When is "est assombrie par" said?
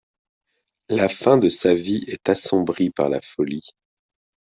2.07-3.07